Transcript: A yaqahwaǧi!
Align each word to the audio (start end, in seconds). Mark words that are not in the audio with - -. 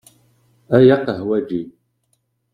A 0.75 0.77
yaqahwaǧi! 0.87 1.61